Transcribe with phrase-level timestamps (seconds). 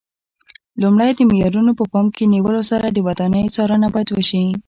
[0.81, 4.43] لومړی د معیارونو په پام کې نیولو سره د ودانیو څارنه باید وشي.